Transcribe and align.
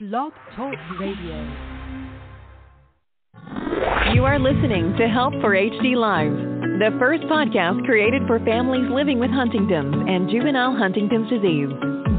Blog 0.00 0.32
Talk 0.56 0.72
Radio. 0.98 1.36
You 4.14 4.24
are 4.24 4.38
listening 4.38 4.96
to 4.96 5.06
Help 5.06 5.34
for 5.42 5.50
HD 5.50 5.94
Live, 5.94 6.32
the 6.80 6.96
first 6.98 7.22
podcast 7.24 7.84
created 7.84 8.22
for 8.26 8.38
families 8.38 8.90
living 8.90 9.18
with 9.18 9.28
Huntington's 9.28 9.94
and 10.08 10.30
juvenile 10.30 10.74
Huntington's 10.74 11.28
disease. 11.28 11.68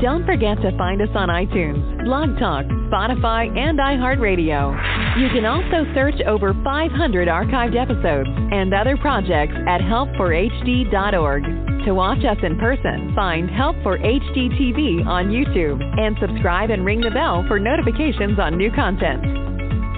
Don't 0.01 0.25
forget 0.25 0.59
to 0.63 0.75
find 0.79 0.99
us 0.99 1.13
on 1.13 1.29
iTunes, 1.29 2.03
Blog 2.05 2.39
Talk, 2.39 2.65
Spotify, 2.89 3.55
and 3.55 3.77
iHeartRadio. 3.77 4.73
You 5.21 5.29
can 5.29 5.45
also 5.45 5.85
search 5.93 6.19
over 6.25 6.55
500 6.63 7.27
archived 7.27 7.79
episodes 7.79 8.29
and 8.51 8.73
other 8.73 8.97
projects 8.97 9.53
at 9.67 9.79
helpforhd.org. 9.81 11.43
To 11.85 11.93
watch 11.93 12.25
us 12.25 12.37
in 12.41 12.57
person, 12.57 13.13
find 13.13 13.47
Help 13.51 13.75
for 13.83 13.99
HD 13.99 14.49
TV 14.57 15.05
on 15.05 15.29
YouTube 15.29 15.79
and 15.99 16.17
subscribe 16.19 16.71
and 16.71 16.83
ring 16.83 17.01
the 17.01 17.11
bell 17.11 17.45
for 17.47 17.59
notifications 17.59 18.39
on 18.39 18.57
new 18.57 18.71
content. 18.71 19.21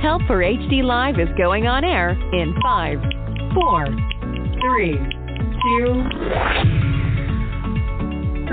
Help 0.01 0.21
for 0.27 0.43
HD 0.43 0.83
Live 0.83 1.17
is 1.17 1.29
going 1.37 1.65
on 1.67 1.85
air 1.85 2.09
in 2.09 2.53
5, 2.61 2.99
4, 3.53 3.85
3, 4.59 4.97
2, 6.89 6.92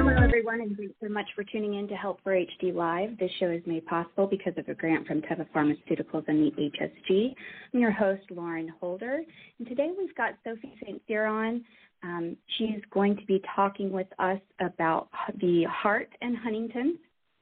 Hello, 0.02 0.16
everyone, 0.16 0.62
and 0.62 0.74
thanks 0.78 0.94
so 0.98 1.10
much 1.10 1.26
for 1.34 1.44
tuning 1.44 1.74
in 1.74 1.86
to 1.86 1.94
Help 1.94 2.22
for 2.22 2.32
HD 2.32 2.74
Live. 2.74 3.18
This 3.18 3.30
show 3.38 3.50
is 3.50 3.60
made 3.66 3.84
possible 3.84 4.26
because 4.26 4.54
of 4.56 4.66
a 4.66 4.72
grant 4.72 5.06
from 5.06 5.20
Teva 5.20 5.46
Pharmaceuticals 5.54 6.26
and 6.26 6.50
the 6.50 6.70
HSG. 6.70 7.34
I'm 7.74 7.80
your 7.80 7.90
host, 7.90 8.22
Lauren 8.30 8.72
Holder, 8.80 9.20
and 9.58 9.68
today 9.68 9.90
we've 9.98 10.14
got 10.14 10.38
Sophie 10.42 10.72
St. 10.82 11.02
Cyr 11.06 11.26
on. 11.26 11.62
Um, 12.02 12.38
she's 12.56 12.80
going 12.90 13.14
to 13.14 13.26
be 13.26 13.42
talking 13.54 13.92
with 13.92 14.06
us 14.18 14.40
about 14.60 15.10
the 15.38 15.64
heart 15.64 16.08
and 16.22 16.34
Huntington's. 16.34 16.96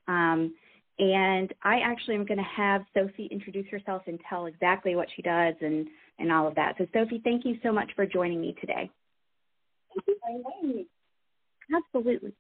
Um, 0.09 0.53
and 0.99 1.55
I 1.63 1.79
actually 1.79 2.17
am 2.17 2.27
going 2.27 2.39
to 2.39 2.57
have 2.57 2.83
Sophie 2.93 3.29
introduce 3.31 3.69
herself 3.69 4.03
and 4.09 4.19
tell 4.29 4.47
exactly 4.47 4.97
what 4.97 5.07
she 5.15 5.23
does 5.23 5.55
and, 5.61 5.87
and 6.19 6.33
all 6.33 6.49
of 6.49 6.57
that. 6.57 6.75
So, 6.77 6.89
Sophie, 6.93 7.21
thank 7.23 7.45
you 7.45 7.57
so 7.63 7.71
much 7.71 7.93
for 7.95 8.05
joining 8.05 8.41
me 8.41 8.57
today. 8.61 8.91
Thank 9.95 10.09
you 10.09 10.17
for 10.21 10.37
inviting 10.37 10.77
me. 10.77 10.87
Absolutely. 11.73 12.33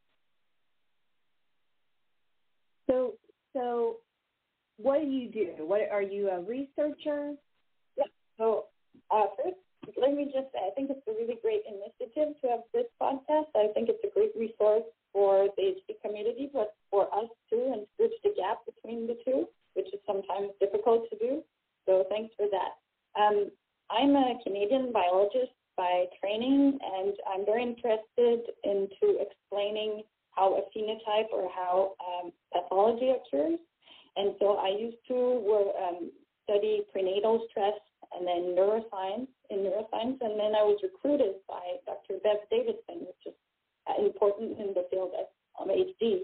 So, 2.88 3.14
so 3.52 3.96
what 4.78 5.00
do 5.00 5.06
you 5.06 5.28
do? 5.28 5.66
What 5.66 5.82
are 5.90 6.02
you 6.02 6.30
a 6.30 6.40
researcher? 6.40 7.34
Yeah. 7.96 8.04
So, 8.38 8.66
uh, 9.10 9.26
first, 9.36 9.56
let 10.00 10.14
me 10.14 10.24
just 10.26 10.52
say, 10.52 10.60
I 10.64 10.70
think 10.74 10.90
it's 10.90 11.06
a 11.08 11.12
really 11.12 11.38
great 11.42 11.62
initiative 11.66 12.40
to 12.40 12.48
have 12.48 12.60
this 12.72 12.86
podcast. 13.00 13.50
I 13.56 13.68
think 13.74 13.88
it's 13.88 14.02
a 14.04 14.14
great 14.14 14.32
resource 14.38 14.84
for 15.12 15.48
the 15.56 15.62
HD 15.62 15.96
community, 16.04 16.50
but 16.52 16.74
for 16.90 17.12
us 17.14 17.28
too, 17.50 17.70
and 17.72 17.86
bridge 17.96 18.16
the 18.22 18.30
gap 18.36 18.58
between 18.64 19.06
the 19.06 19.16
two, 19.24 19.48
which 19.74 19.88
is 19.92 20.00
sometimes 20.06 20.50
difficult 20.60 21.08
to 21.10 21.18
do. 21.18 21.42
So, 21.86 22.04
thanks 22.08 22.32
for 22.36 22.46
that. 22.50 22.78
Um, 23.20 23.50
I'm 23.90 24.14
a 24.14 24.38
Canadian 24.44 24.92
biologist 24.92 25.52
by 25.76 26.04
training, 26.20 26.78
and 26.82 27.14
I'm 27.26 27.44
very 27.46 27.62
interested 27.62 28.52
into 28.64 29.18
explaining 29.18 30.02
how 30.38 30.54
a 30.54 30.62
phenotype 30.76 31.32
or 31.32 31.50
how 31.54 31.94
um, 31.98 32.32
pathology 32.52 33.10
occurs. 33.10 33.58
And 34.16 34.34
so 34.38 34.56
I 34.56 34.68
used 34.78 34.98
to 35.08 35.14
work, 35.14 35.74
um, 35.82 36.10
study 36.44 36.82
prenatal 36.92 37.46
stress 37.50 37.78
and 38.16 38.26
then 38.26 38.56
neuroscience 38.56 39.28
in 39.50 39.58
neuroscience. 39.58 40.18
And 40.20 40.38
then 40.38 40.54
I 40.56 40.64
was 40.64 40.78
recruited 40.82 41.36
by 41.48 41.60
Dr. 41.86 42.20
Bev 42.22 42.38
Davidson, 42.50 43.06
which 43.06 43.22
is 43.26 43.34
uh, 43.86 44.04
important 44.04 44.58
in 44.58 44.74
the 44.74 44.86
field 44.90 45.10
of 45.18 45.26
um, 45.60 45.68
HD. 45.68 46.22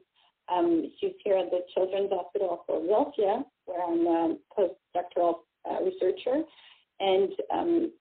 Um, 0.53 0.91
she's 1.01 1.13
here 1.25 1.39
at 1.39 1.51
the 1.51 1.61
Children's 1.75 2.11
Hospital 2.11 2.53
of 2.53 2.67
Philadelphia, 2.67 3.45
where 3.67 3.83
I'm 3.83 4.07
a 4.07 4.25
um, 4.25 4.39
postdoctoral 4.57 5.41
uh, 5.71 5.83
researcher. 5.85 6.43
And 7.01 7.33
um, 7.53 7.93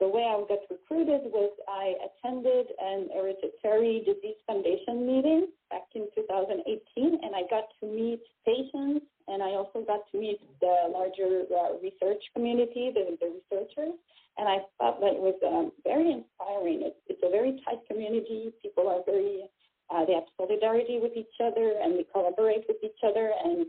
the 0.00 0.08
way 0.08 0.21
I 0.32 0.40
got 0.48 0.64
recruited 0.70 1.28
was 1.28 1.52
I 1.68 1.92
attended 2.08 2.72
an 2.80 3.12
hereditary 3.12 4.00
disease 4.00 4.40
foundation 4.46 5.04
meeting 5.04 5.48
back 5.68 5.84
in 5.94 6.08
2018, 6.14 7.20
and 7.20 7.36
I 7.36 7.44
got 7.52 7.68
to 7.80 7.84
meet 7.84 8.24
patients, 8.46 9.04
and 9.28 9.42
I 9.42 9.52
also 9.60 9.84
got 9.84 10.08
to 10.10 10.16
meet 10.18 10.40
the 10.60 10.88
larger 10.88 11.44
uh, 11.52 11.76
research 11.84 12.24
community, 12.32 12.88
the, 12.96 13.12
the 13.20 13.28
researchers, 13.28 13.92
and 14.38 14.48
I 14.48 14.64
thought 14.80 15.04
that 15.04 15.20
was 15.20 15.36
um, 15.44 15.72
very 15.84 16.08
inspiring. 16.08 16.80
It's, 16.80 16.96
it's 17.12 17.20
a 17.22 17.28
very 17.28 17.60
tight 17.68 17.84
community. 17.84 18.56
People 18.62 18.88
are 18.88 19.04
very, 19.04 19.44
uh, 19.92 20.06
they 20.08 20.16
have 20.16 20.32
solidarity 20.40 20.96
with 20.96 21.12
each 21.12 21.36
other, 21.44 21.76
and 21.76 21.92
we 21.92 22.08
collaborate 22.08 22.64
with 22.68 22.80
each 22.80 23.04
other, 23.04 23.32
and 23.44 23.66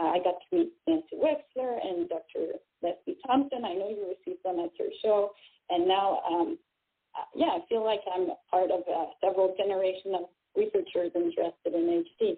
uh, 0.00 0.16
I 0.16 0.24
got 0.24 0.40
to 0.40 0.48
meet 0.56 0.72
Nancy 0.88 1.20
Wexler 1.20 1.76
and 1.84 2.08
Dr. 2.08 2.56
Leslie 2.80 3.20
Thompson. 3.26 3.68
I 3.68 3.76
know 3.76 3.92
you 3.92 4.08
received 4.08 4.40
them 4.40 4.56
at 4.64 4.72
your 4.80 4.88
show 5.04 5.36
and 5.70 5.88
now, 5.88 6.20
um, 6.28 6.58
uh, 7.16 7.24
yeah, 7.34 7.46
I 7.46 7.60
feel 7.68 7.84
like 7.84 8.00
I'm 8.14 8.28
part 8.50 8.70
of 8.70 8.80
uh, 8.80 9.06
several 9.24 9.54
generations 9.56 10.14
of 10.14 10.28
researchers 10.56 11.12
interested 11.14 11.74
in 11.74 12.04
HD. 12.20 12.36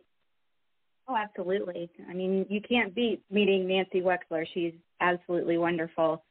Oh, 1.09 1.17
absolutely. 1.17 1.91
I 2.09 2.15
mean, 2.15 2.47
you 2.49 2.61
can't 2.61 2.95
beat 2.95 3.23
meeting 3.31 3.67
Nancy 3.67 4.01
Wexler. 4.01 4.47
She's 4.55 4.75
absolutely 5.01 5.59
wonderful. 5.59 6.23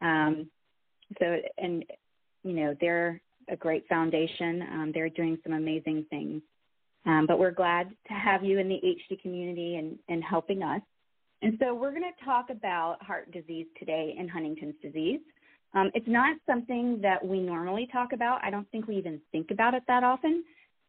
Um, 0.00 0.48
so, 1.18 1.36
and 1.56 1.84
you 2.44 2.52
know, 2.52 2.74
they're 2.80 3.20
a 3.48 3.56
great 3.56 3.88
foundation. 3.88 4.62
Um, 4.62 4.92
they're 4.94 5.08
doing 5.08 5.38
some 5.42 5.54
amazing 5.54 6.06
things. 6.10 6.42
Um, 7.06 7.26
but 7.26 7.38
we're 7.38 7.50
glad 7.50 7.88
to 8.08 8.12
have 8.12 8.44
you 8.44 8.58
in 8.58 8.68
the 8.68 8.76
HD 8.76 9.20
community 9.20 9.76
and, 9.76 9.98
and 10.08 10.22
helping 10.22 10.62
us. 10.62 10.82
And 11.40 11.56
so 11.60 11.74
we're 11.74 11.90
going 11.90 12.02
to 12.02 12.24
talk 12.24 12.50
about 12.50 13.02
heart 13.02 13.30
disease 13.32 13.66
today 13.78 14.14
and 14.18 14.30
Huntington's 14.30 14.74
disease. 14.82 15.20
Um, 15.74 15.90
it's 15.94 16.08
not 16.08 16.36
something 16.46 17.00
that 17.02 17.24
we 17.24 17.40
normally 17.40 17.88
talk 17.92 18.12
about. 18.12 18.40
I 18.42 18.50
don't 18.50 18.68
think 18.70 18.86
we 18.86 18.96
even 18.96 19.20
think 19.32 19.50
about 19.50 19.74
it 19.74 19.82
that 19.86 20.02
often. 20.02 20.44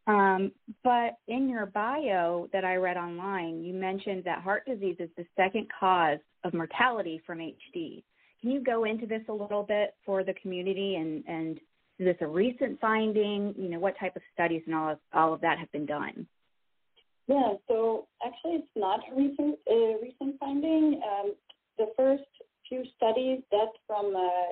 Um, 0.08 0.52
but 0.84 1.18
in 1.28 1.50
your 1.50 1.68
bio 1.68 2.48
that 2.52 2.66
I 2.66 2.78
read 2.78 2.98
online, 2.98 3.64
you 3.64 3.74
mentioned 3.74 4.24
that 4.24 4.42
heart 4.42 4.66
disease 4.66 4.96
is 5.00 5.10
the 5.18 5.26
second 5.36 5.68
cause 5.80 6.20
of 6.44 6.54
mortality 6.54 7.22
from 7.28 7.40
HD. 7.40 8.04
Can 8.42 8.52
you 8.52 8.62
go 8.62 8.86
into 8.86 9.06
this 9.06 9.22
a 9.28 9.34
little 9.34 9.64
bit 9.64 9.96
for 10.06 10.24
the 10.24 10.34
community 10.42 10.96
and, 10.96 11.24
and 11.28 11.58
is 12.00 12.06
this 12.06 12.16
a 12.22 12.28
recent 12.28 12.80
finding? 12.80 13.54
You 13.58 13.70
know, 13.70 13.80
what 13.80 14.00
type 14.00 14.16
of 14.16 14.22
studies 14.34 14.64
and 14.66 14.74
all 14.74 14.94
of, 14.94 15.00
all 15.14 15.34
of 15.34 15.42
that 15.42 15.60
have 15.60 15.72
been 15.74 15.86
done? 15.86 16.26
Yeah, 17.28 17.54
so 17.68 18.08
actually 18.26 18.64
it's 18.64 18.68
not 18.76 19.02
a 19.12 19.16
recent, 19.16 19.60
recent 20.02 20.40
finding. 20.40 21.00
Um, 21.06 21.36
the 21.78 21.88
first 21.96 22.24
few 22.68 22.84
studies 22.98 23.42
that 23.52 23.68
from 23.86 24.16
uh, 24.16 24.49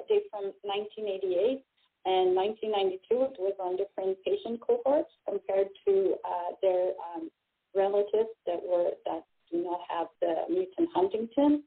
1988 0.97 1.63
and 2.06 2.35
1992. 2.35 3.35
It 3.35 3.40
was 3.40 3.58
on 3.59 3.78
different 3.78 4.18
patient 4.24 4.62
cohorts 4.62 5.12
compared 5.28 5.69
to 5.85 6.16
uh, 6.25 6.56
their 6.62 6.94
um, 7.13 7.30
relatives 7.75 8.34
that 8.46 8.62
were 8.63 8.91
that 9.06 9.24
do 9.52 9.63
not 9.63 9.81
have 9.90 10.07
the 10.22 10.47
mutant 10.50 10.90
huntingtin. 10.96 11.62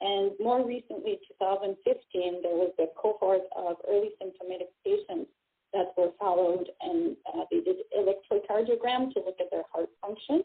And 0.00 0.32
more 0.38 0.66
recently, 0.66 1.18
2015, 1.40 2.42
there 2.42 2.52
was 2.52 2.72
a 2.78 2.86
cohort 3.00 3.42
of 3.56 3.76
early 3.88 4.10
symptomatic 4.20 4.68
patients 4.84 5.30
that 5.72 5.92
were 5.96 6.12
followed, 6.18 6.68
and 6.80 7.16
uh, 7.32 7.44
they 7.50 7.60
did 7.60 7.76
electrocardiogram 7.96 9.12
to 9.12 9.20
look 9.24 9.36
at 9.40 9.50
their 9.50 9.64
heart 9.72 9.88
function. 10.00 10.44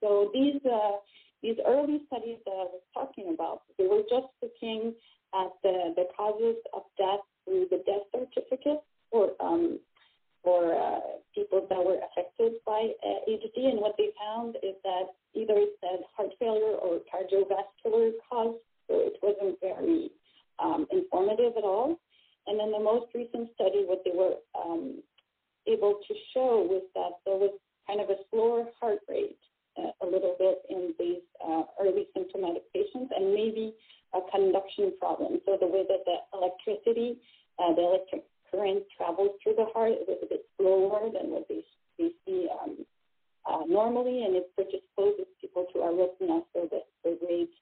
So 0.00 0.30
these 0.32 0.60
uh, 0.64 1.02
these 1.42 1.56
early 1.66 2.02
studies 2.06 2.38
that 2.44 2.50
I 2.50 2.66
was 2.66 2.82
talking 2.94 3.34
about, 3.34 3.62
they 3.78 3.86
were 3.86 4.02
just 4.10 4.26
looking 4.42 4.94
at 5.34 5.50
the, 5.62 5.94
the 5.94 6.06
causes 6.16 6.56
of 6.74 6.82
death 6.96 7.22
through 7.44 7.66
the 7.70 7.82
death 7.86 8.06
certificate 8.10 8.82
for 9.10 9.30
um, 9.40 9.78
for 10.42 10.74
uh, 10.74 11.00
people 11.34 11.66
that 11.68 11.78
were 11.78 11.98
affected 12.10 12.54
by 12.64 12.90
uh, 13.04 13.30
HD, 13.30 13.68
and 13.70 13.80
they 13.98 14.10
found 14.16 14.56
is 14.62 14.74
that 14.84 15.12
either 15.34 15.54
it 15.56 15.76
said 15.80 16.00
heart 16.16 16.30
failure 16.38 16.78
or 16.78 17.00
cardiovascular 17.12 18.12
cause, 18.30 18.56
so 18.88 18.94
it 19.00 19.18
wasn't 19.22 19.60
very 19.60 20.10
um, 20.58 20.86
informative 20.90 21.54
at 21.56 21.64
all. 21.64 21.98
And 22.46 22.58
then 22.58 22.72
the 22.72 22.80
most 22.80 23.06
recent 23.14 23.50
study, 23.54 23.84
what 23.84 24.02
they 24.04 24.12
were 24.14 24.36
um, 24.56 25.02
able 25.66 26.00
to 26.06 26.14
show 26.32 26.64
was 26.64 26.82
that 26.94 27.20
there 27.26 27.36
was 27.36 27.52
kind 27.86 28.00
of 28.00 28.08
a 28.08 28.16
slower 28.30 28.64
heart 28.80 29.00
rate 29.08 29.36
a 30.02 30.06
little 30.06 30.34
bit 30.38 30.62
in 30.70 30.94
these 30.98 31.22
uh, 31.44 31.62
early 31.80 32.06
symptomatic 32.14 32.62
patients 32.72 33.12
and 33.14 33.32
maybe 33.32 33.74
a 34.14 34.20
conduction 34.30 34.92
problem. 34.98 35.40
So 35.46 35.56
the 35.60 35.66
way 35.66 35.84
that 35.86 36.02
the 36.04 36.18
electricity, 36.34 37.18
uh, 37.58 37.74
the 37.74 37.82
electric 37.82 38.24
current 38.50 38.84
travels 38.96 39.36
through 39.42 39.54
the 39.56 39.66
heart 39.74 39.92
is 39.92 40.18
a 40.22 40.26
bit 40.26 40.44
slower 40.56 41.10
than 41.12 41.30
what 41.30 41.46
they, 41.48 41.62
they 41.98 42.10
see 42.24 42.48
um, 42.62 42.86
uh, 43.48 43.64
normally, 43.68 44.24
and 44.24 44.36
it 44.36 44.50
predisposes 44.54 45.26
people 45.40 45.66
to 45.72 45.78
arrhythmia, 45.80 46.42
so 46.54 46.68
that 46.70 46.86
the 47.04 47.18
rate 47.28 47.54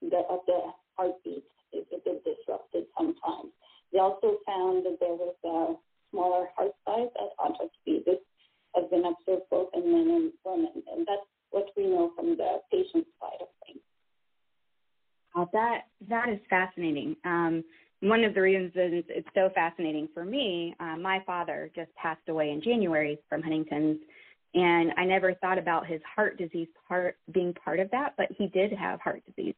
the, 0.00 0.22
of 0.30 0.40
the 0.46 0.60
heartbeat 0.96 1.44
is 1.72 1.84
a 1.92 1.98
bit 2.04 2.24
disrupted 2.24 2.84
sometimes. 2.96 3.50
They 3.92 3.98
also 3.98 4.38
found 4.46 4.86
that 4.86 4.98
there 5.00 5.14
was 5.14 5.34
a 5.44 5.74
smaller 6.10 6.46
heart 6.56 6.72
size 6.86 7.10
at 7.14 7.30
autopsy. 7.38 7.70
speed. 7.82 8.02
This 8.06 8.18
has 8.74 8.90
been 8.90 9.04
observed 9.06 9.46
both 9.50 9.70
in 9.74 9.86
men 9.86 10.10
and 10.14 10.32
women, 10.44 10.82
and 10.90 11.06
that's 11.06 11.26
what 11.50 11.70
we 11.76 11.86
know 11.86 12.10
from 12.16 12.36
the 12.36 12.58
patient 12.70 13.06
side 13.20 13.38
of 13.40 13.48
things. 13.64 13.78
Well, 15.34 15.48
that 15.64 15.86
that 16.08 16.28
is 16.28 16.38
fascinating. 16.50 17.16
Um, 17.24 17.64
one 18.00 18.22
of 18.24 18.34
the 18.34 18.42
reasons 18.42 18.72
it's 18.74 19.28
so 19.34 19.50
fascinating 19.54 20.08
for 20.12 20.24
me, 20.24 20.74
uh, 20.78 20.96
my 20.96 21.22
father 21.24 21.70
just 21.74 21.94
passed 21.94 22.28
away 22.28 22.50
in 22.50 22.60
January 22.62 23.18
from 23.28 23.42
Huntington's, 23.42 23.98
and 24.54 24.92
I 24.98 25.04
never 25.04 25.34
thought 25.34 25.58
about 25.58 25.86
his 25.86 26.00
heart 26.14 26.36
disease 26.36 26.68
part 26.86 27.16
being 27.32 27.54
part 27.54 27.80
of 27.80 27.90
that, 27.92 28.14
but 28.16 28.26
he 28.36 28.48
did 28.48 28.72
have 28.72 29.00
heart 29.00 29.22
disease, 29.26 29.54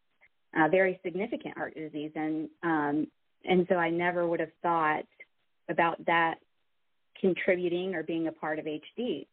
uh, 0.56 0.68
very 0.68 1.00
significant 1.04 1.56
heart 1.56 1.74
disease, 1.74 2.12
and 2.14 2.48
um, 2.62 3.06
and 3.44 3.66
so 3.68 3.76
I 3.76 3.90
never 3.90 4.26
would 4.28 4.40
have 4.40 4.52
thought 4.62 5.06
about 5.68 6.04
that 6.06 6.36
contributing 7.20 7.94
or 7.94 8.02
being 8.02 8.28
a 8.28 8.32
part 8.32 8.58
of 8.58 8.66
HD. 8.66 9.26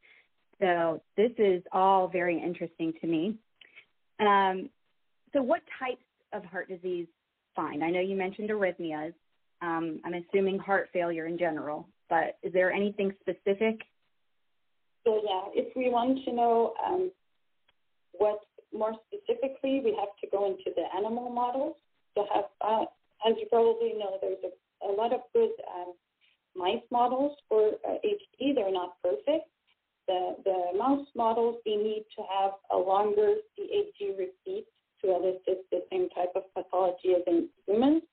So 0.59 1.01
this 1.17 1.31
is 1.37 1.61
all 1.71 2.07
very 2.07 2.41
interesting 2.41 2.93
to 3.01 3.07
me. 3.07 3.35
Um, 4.19 4.69
so, 5.33 5.41
what 5.41 5.61
types 5.79 6.03
of 6.33 6.43
heart 6.45 6.69
disease 6.69 7.07
find? 7.55 7.83
I 7.83 7.89
know 7.89 7.99
you 7.99 8.15
mentioned 8.15 8.49
arrhythmias. 8.49 9.13
Um, 9.61 9.99
I'm 10.03 10.13
assuming 10.13 10.59
heart 10.59 10.89
failure 10.91 11.25
in 11.25 11.37
general, 11.37 11.87
but 12.09 12.37
is 12.43 12.51
there 12.51 12.71
anything 12.71 13.13
specific? 13.21 13.79
So, 15.05 15.21
yeah, 15.23 15.43
if 15.53 15.75
we 15.75 15.89
want 15.89 16.23
to 16.25 16.33
know 16.33 16.73
um, 16.85 17.11
what 18.13 18.39
more 18.73 18.93
specifically, 19.07 19.81
we 19.83 19.95
have 19.99 20.15
to 20.21 20.27
go 20.31 20.45
into 20.45 20.71
the 20.75 20.83
animal 20.97 21.29
models 21.29 21.75
to 22.15 22.23
have, 22.33 22.45
uh, 22.61 22.85
as 23.27 23.35
you 23.39 23.47
probably 23.49 23.93
know, 23.97 24.17
there's 24.21 24.37
a, 24.43 24.87
a 24.87 24.91
lot 24.91 25.13
of 25.13 25.21
good 25.33 25.51
um, 25.73 25.93
mice 26.55 26.83
models 26.91 27.37
for 27.47 27.71
uh, 27.87 27.95
HD. 28.03 28.55
They're 28.55 28.71
not 28.71 28.95
perfect. 29.01 29.47
The, 30.07 30.35
the 30.43 30.77
mouse 30.77 31.07
models, 31.15 31.57
they 31.65 31.75
need 31.75 32.05
to 32.17 32.23
have 32.37 32.51
a 32.71 32.77
longer 32.77 33.35
CAG 33.55 34.17
repeat 34.17 34.65
to 35.03 35.15
elicit 35.15 35.65
the 35.71 35.83
same 35.91 36.09
type 36.09 36.31
of 36.35 36.43
pathology 36.55 37.13
as 37.15 37.23
in 37.27 37.49
humans. 37.67 38.03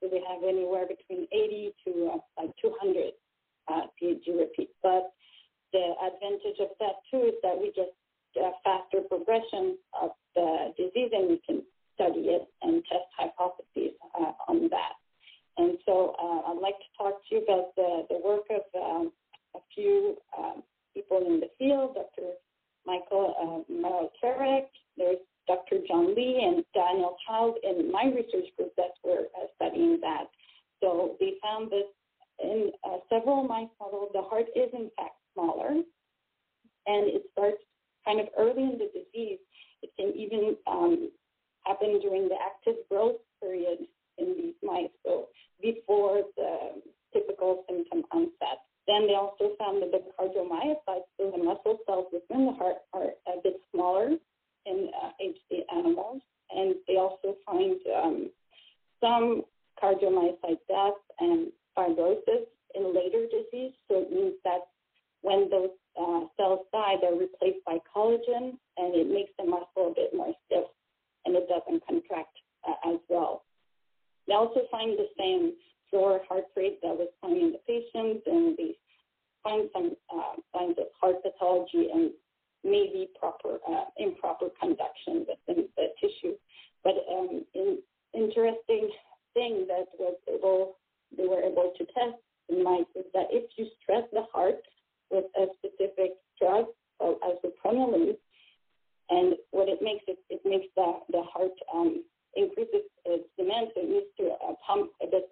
So 0.00 0.08
they 0.08 0.20
have 0.28 0.42
anywhere 0.42 0.86
between 0.86 1.28
80 1.30 1.74
to 1.86 2.10
uh, 2.14 2.42
like 2.42 2.54
200 2.60 3.12
uh, 3.68 3.86
repeats. 4.00 4.72
But 4.82 5.12
the 5.72 5.94
advantage 6.02 6.58
of 6.60 6.68
that 6.80 7.04
too 7.10 7.30
is 7.30 7.34
that 7.42 7.56
we 7.58 7.72
get 7.74 7.94
faster 8.64 9.00
progression 9.08 9.76
of 10.00 10.10
the 10.34 10.72
disease 10.76 11.10
and 11.12 11.28
we 11.28 11.40
can 11.46 11.62
study 11.94 12.32
it 12.32 12.48
and 12.62 12.82
test 12.90 13.08
hypotheses 13.16 13.94
uh, 14.18 14.32
on 14.48 14.68
that. 14.70 14.96
And 15.58 15.76
so 15.84 16.16
uh, 16.18 16.50
I'd 16.50 16.62
like 16.62 16.78
to 16.78 16.90
talk 16.96 17.20
to 17.28 17.34
you 17.34 17.42
about 17.42 17.74
the, 17.76 18.06
the 18.08 18.20
work 18.24 18.46
of 18.50 18.62
um, 18.80 19.12
a 19.54 19.58
few 19.74 20.16
um, 20.38 20.62
people 20.94 21.18
in 21.26 21.40
the 21.40 21.50
field, 21.58 21.94
Dr. 21.94 22.32
Michael 22.86 23.34
uh, 23.36 23.72
Mielcarek, 23.72 24.66
there's 24.96 25.18
Dr. 25.46 25.78
John 25.86 26.14
Lee 26.14 26.40
and 26.46 26.64
Daniel 26.74 27.16
Child 27.26 27.56
in 27.62 27.90
my 27.90 28.04
research 28.04 28.48
group 28.56 28.72
that 28.76 28.94
were 29.04 29.26
uh, 29.36 29.46
studying 29.56 29.98
that. 30.00 30.24
So 30.80 31.16
they 31.18 31.34
found 31.42 31.70
that 31.70 31.88
in 32.42 32.70
uh, 32.84 32.98
several 33.08 33.44
mice 33.44 33.68
models, 33.80 34.10
the 34.14 34.22
heart 34.22 34.46
is 34.54 34.70
in 34.72 34.90
fact 34.96 35.16
smaller, 35.34 35.70
and 36.86 37.08
it 37.08 37.22
starts 37.32 37.58
kind 38.04 38.20
of 38.20 38.28
early 38.38 38.62
in 38.62 38.78
the 38.78 38.88
disease. 38.94 39.38
It 39.82 39.90
can 39.98 40.12
even 40.16 40.56
um, 40.66 41.10
happen 41.64 42.00
during 42.00 42.28
the 42.28 42.36
active 42.36 42.76
growth 42.90 43.16
period 43.42 43.78
in 44.18 44.34
these 44.36 44.54
mice, 44.62 44.90
so 45.04 45.28
before 45.62 46.22
the 46.36 46.80
typical 47.12 47.64
symptom 47.68 48.04
onset. 48.12 48.64
Then 48.86 49.06
they 49.06 49.14
also 49.14 49.54
found 49.58 49.82
that 49.82 49.92
the 49.92 50.02
cardiomyocytes, 50.18 51.06
so 51.16 51.30
the 51.30 51.42
muscle 51.42 51.78
cells 51.86 52.06
within 52.12 52.46
the 52.46 52.52
heart, 52.52 52.76
are 52.92 53.10
a 53.26 53.40
bit 53.42 53.60
smaller 53.72 54.16
in 54.66 54.90
uh, 55.02 55.10
HD 55.22 55.60
animals. 55.72 56.20
And 56.50 56.74
they 56.88 56.96
also 56.96 57.36
find 57.46 57.76
um, 57.94 58.30
some 59.10 59.42
cardiomyocyte 59.82 60.62
death 60.68 61.00
and 61.18 61.48
fibrosis 61.76 62.46
in 62.74 62.94
later 62.94 63.26
disease. 63.26 63.72
So 63.88 64.02
it 64.02 64.12
means 64.12 64.34
that 64.44 64.68
when 65.22 65.50
those 65.50 65.70
uh, 66.00 66.26
cells 66.36 66.66
die, 66.72 66.94
they're 67.00 67.14
replaced 67.14 67.64
by 67.66 67.78
collagen, 67.94 68.56
and 68.76 68.94
it 68.94 69.08
makes 69.10 69.32
the 69.38 69.44
muscle 69.44 69.92
a 69.92 69.94
bit 69.94 70.14
more 70.14 70.32
stiff, 70.46 70.64
and 71.24 71.36
it 71.36 71.48
doesn't 71.48 71.84
contract 71.86 72.36
uh, 72.68 72.92
as 72.92 73.00
well. 73.08 73.42
They 74.26 74.34
also 74.34 74.60
find 74.70 74.96
the 74.96 75.08
same 75.18 75.54
slower 75.90 76.20
heart 76.28 76.44
rate 76.56 76.78
that 76.82 76.96
was 76.96 77.08
found 77.20 77.36
in 77.36 77.52
the 77.52 77.60
patients, 77.66 78.22
and 78.26 78.56
they 78.56 78.76
find 79.42 79.68
some 79.74 79.96
uh, 80.14 80.36
signs 80.54 80.76
of 80.78 80.86
heart 81.00 81.16
pathology 81.22 81.88
and 81.92 82.12
maybe 82.62 83.08
proper 83.18 83.58
uh, 83.68 83.84
improper 83.96 84.48
conduction 84.60 85.26
within 85.26 85.68
the 85.76 85.86
tissue. 86.00 86.34
But 86.84 86.94
um, 87.10 87.44
an 87.54 87.78
interesting 88.14 88.90
thing 89.34 89.66
that 89.68 89.86
was 89.98 90.16
able 90.28 90.76
they 91.16 91.26
were 91.26 91.42
able 91.42 91.72
to 91.76 91.84
test 91.86 92.22
in 92.48 92.62
mice 92.62 92.84
is 92.94 93.04
that 93.14 93.26
if 93.30 93.50
you 93.56 93.66
stress 93.82 94.04
the 94.12 94.22
heart 94.32 94.62
with 95.10 95.24
a 95.36 95.46
specific 95.58 96.12
drug, 96.38 96.66
uh, 97.00 97.12
as 97.28 97.36
the 97.42 97.52
pronoline, 97.64 98.16
and 99.10 99.34
what 99.50 99.68
it 99.68 99.78
makes 99.82 100.04
it 100.06 100.18
it 100.30 100.40
makes 100.44 100.66
the 100.76 100.92
the 101.10 101.22
heart 101.22 101.52
um, 101.74 102.04
increases 102.34 102.86
its 103.04 103.28
demand, 103.36 103.68
so 103.74 103.82
it 103.82 103.90
needs 103.90 104.06
to 104.18 104.30
uh, 104.30 104.54
pump 104.66 104.90
a 105.02 105.06
bit 105.06 105.28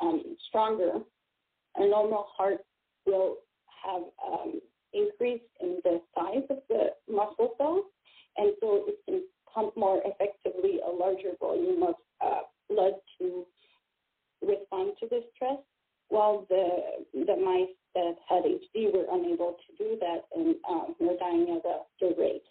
um, 0.00 0.36
stronger. 0.48 0.92
A 1.76 1.86
normal 1.86 2.26
heart 2.36 2.58
will 3.06 3.36
have 3.84 4.02
um, 4.26 4.60
increase 4.92 5.42
in 5.60 5.78
the 5.84 6.00
size 6.14 6.44
of 6.50 6.58
the 6.68 6.88
muscle 7.08 7.54
cells, 7.58 7.84
and 8.36 8.52
so 8.60 8.84
it 8.88 8.98
can 9.06 9.22
pump 9.52 9.76
more 9.76 10.02
effectively 10.04 10.80
a 10.86 10.90
larger 10.90 11.30
volume 11.40 11.82
of 11.82 11.94
uh, 12.24 12.40
blood 12.68 12.94
to 13.18 13.44
respond 14.42 14.92
to 15.00 15.06
the 15.08 15.22
stress, 15.34 15.58
while 16.08 16.46
the 16.50 17.04
the 17.14 17.36
mice 17.36 17.74
that 17.94 18.14
had 18.28 18.42
HD 18.44 18.92
were 18.92 19.06
unable 19.10 19.56
to 19.66 19.84
do 19.84 19.96
that 20.00 20.24
and 20.36 20.56
um, 20.68 20.94
were 21.00 21.16
dying 21.18 21.46
at 21.56 21.68
a 21.68 21.78
slow 21.98 22.14
rate. 22.18 22.42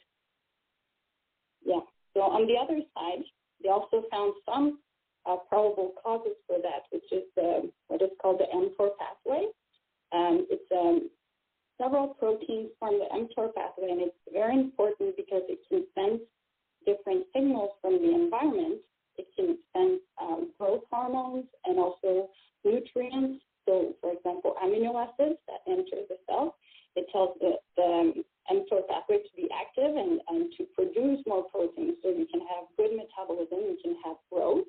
Yeah. 1.64 1.82
So 2.14 2.22
on 2.22 2.48
the 2.48 2.56
other 2.58 2.80
side, 2.96 3.24
they 3.62 3.70
also 3.70 4.04
found 4.10 4.34
some 4.46 4.80
uh, 5.26 5.38
probable 5.50 5.94
causes 6.02 6.38
for 6.48 6.58
that, 6.62 6.86
which 6.92 7.06
is 7.12 7.24
the, 7.36 7.70
what 7.88 8.02
is 8.02 8.10
called 8.22 8.40
the 8.40 8.46
mTOR 8.46 8.92
pathway. 8.98 9.48
Um, 10.14 10.46
it's 10.50 10.72
um, 10.72 11.10
several 11.86 12.08
proteins 12.08 12.70
form 12.80 12.96
the 13.00 13.06
mTOR 13.14 13.54
pathway, 13.54 13.92
and 13.92 14.02
it's 14.02 14.16
very 14.34 14.56
important 14.56 15.16
because 15.16 15.44
it 15.48 15.60
can 15.70 15.86
sense 15.94 16.22
different 16.86 17.26
signals 17.34 17.72
from 17.82 17.94
the 17.94 18.14
environment. 18.14 18.82
It 19.18 19.28
can 19.36 19.58
sense 19.74 20.02
um, 20.22 20.52
growth 20.58 20.84
hormones 20.92 21.46
and 21.66 21.80
also 21.80 22.30
nutrients. 22.64 23.44
So, 23.66 23.94
for 24.02 24.14
example, 24.14 24.56
amino 24.64 24.94
acids 24.98 25.40
that 25.48 25.62
enter 25.68 26.06
the 26.10 26.18
cell. 26.28 26.56
It 26.96 27.08
tells 27.12 27.38
the, 27.40 27.54
the 27.78 28.24
mTOR 28.52 28.88
pathway 28.88 29.18
to 29.18 29.32
be 29.36 29.50
active 29.54 29.96
and, 29.96 30.22
and 30.30 30.54
to 30.58 30.66
produce 30.76 31.20
more 31.26 31.44
protein 31.50 31.96
so 32.02 32.10
you 32.10 32.28
can 32.32 32.42
have 32.42 32.66
good 32.78 32.92
metabolism, 32.96 33.60
you 33.60 33.78
can 33.84 33.96
have 34.06 34.18
growth. 34.32 34.66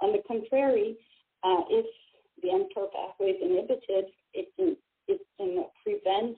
On 0.00 0.12
the 0.12 0.22
contrary, 0.26 0.96
uh, 1.44 1.62
if 1.70 1.86
the 2.42 2.48
mTOR 2.48 2.88
pathway 2.92 3.30
is 3.30 3.42
inhibited, 3.42 4.06
it 4.34 4.48
can, 4.56 4.76
it 5.08 5.20
can 5.38 5.64
prevent 5.82 6.36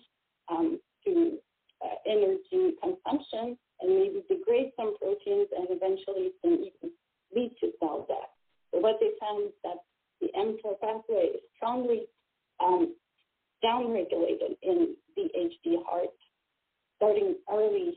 um, 0.50 0.80
to 1.04 1.38
uh, 1.84 1.94
energy 2.06 2.76
consumption 2.82 3.56
and 3.80 3.94
maybe 3.94 4.22
degrade 4.28 4.72
some 4.76 4.96
proteins 4.98 5.48
and 5.56 5.68
eventually 5.70 6.32
can 6.42 6.52
even 6.54 6.90
lead 7.34 7.52
to 7.60 7.70
cell 7.78 8.06
death. 8.08 8.30
So 8.72 8.80
what 8.80 8.96
they 9.00 9.10
found 9.20 9.46
is 9.46 9.52
that 9.64 9.78
the 10.20 10.28
mTOR 10.36 10.80
pathway 10.80 11.34
is 11.34 11.40
strongly 11.56 12.06
um, 12.60 12.94
downregulated 13.64 14.56
in 14.62 14.94
the 15.16 15.28
HD 15.36 15.82
heart 15.86 16.10
starting 16.96 17.36
early 17.50 17.94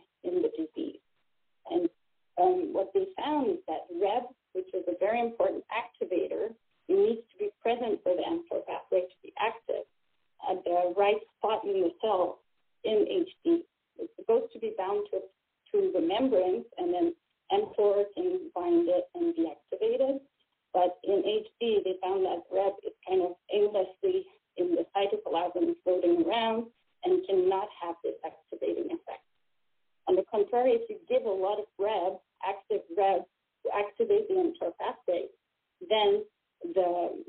the 36.63 37.23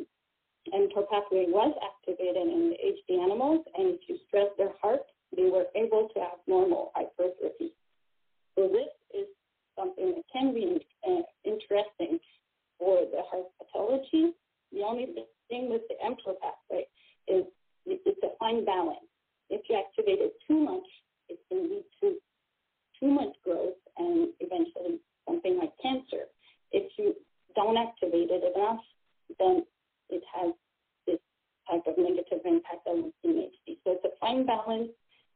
mTOR 0.72 1.08
pathway 1.10 1.46
was 1.48 1.74
activated 1.82 2.48
in 2.48 2.70
the 2.70 2.76
HD 2.78 3.22
animals, 3.22 3.64
and 3.76 3.94
if 3.94 4.00
you 4.08 4.18
stress 4.28 4.48
their 4.56 4.72
heart, 4.80 5.02
they 5.34 5.50
were 5.50 5.66
able 5.74 6.08
to 6.14 6.20
have 6.20 6.38
normal 6.46 6.92
hypertrophy. 6.94 7.72
So 8.54 8.68
this 8.68 8.92
is 9.14 9.26
something 9.76 10.14
that 10.14 10.24
can 10.32 10.54
be 10.54 10.86
uh, 11.08 11.22
interesting 11.44 12.18
for 12.78 13.00
the 13.10 13.22
heart 13.30 13.46
pathology. 13.58 14.32
The 14.72 14.82
only 14.82 15.06
thing 15.48 15.70
with 15.70 15.82
the 15.88 15.96
mTOR 16.04 16.36
pathway 16.40 16.86
is 17.28 17.44
it's 17.86 18.22
a 18.22 18.36
fine 18.38 18.64
balance. 18.64 19.08
If 19.50 19.62
you 19.68 19.76
activate 19.76 20.20
it 20.20 20.34
too 20.46 20.58
much, 20.58 20.86
it 21.28 21.38
can 21.48 21.62
lead 21.68 21.84
to 22.00 22.16
too 23.00 23.08
much 23.08 23.34
growth 23.44 23.74
and 23.98 24.28
eventually 24.40 25.00
something 25.26 25.58
like 25.58 25.72
cancer. 25.82 26.24
If 26.70 26.92
you 26.98 27.14
don't 27.54 27.76
activate 27.76 28.30
it 28.30 28.42
enough, 28.56 28.80
then 29.38 29.64
it 30.10 30.22
has 30.34 30.52
this 31.06 31.18
type 31.70 31.82
of 31.86 31.96
negative 31.98 32.40
impact 32.44 32.84
that 32.86 32.94
we 32.96 33.12
see. 33.66 33.78
So 33.84 33.92
it's 33.92 34.04
a 34.04 34.16
fine 34.20 34.46
balance, 34.46 34.90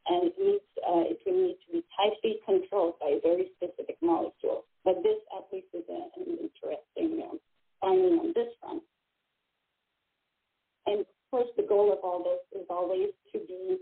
and 0.06 0.28
it 0.28 0.34
needs 0.38 0.64
uh, 0.86 1.04
it 1.10 1.18
will 1.26 1.40
need 1.48 1.58
to 1.66 1.72
be 1.72 1.84
tightly 1.96 2.40
controlled 2.44 2.98
by 3.00 3.18
a 3.18 3.20
very 3.20 3.50
specific 3.56 3.96
molecule. 4.02 4.64
But 4.84 5.02
this, 5.02 5.18
at 5.36 5.44
least, 5.52 5.66
is 5.74 5.82
a, 5.90 6.00
an 6.20 6.38
interesting 6.38 7.22
um, 7.26 7.40
finding 7.80 8.18
on 8.18 8.32
this 8.34 8.48
front. 8.60 8.82
And 10.86 11.00
of 11.00 11.06
course, 11.30 11.50
the 11.56 11.64
goal 11.64 11.92
of 11.92 11.98
all 12.04 12.22
this 12.22 12.60
is 12.60 12.66
always 12.70 13.10
to 13.32 13.38
be 13.38 13.78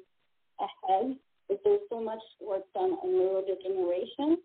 ahead. 0.60 1.16
But 1.48 1.60
there's 1.62 1.84
so 1.90 2.00
much 2.00 2.22
work 2.40 2.64
done 2.72 2.92
on 2.92 3.08
neurodegeneration, 3.10 4.36